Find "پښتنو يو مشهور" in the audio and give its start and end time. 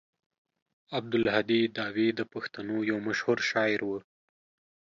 2.33-3.37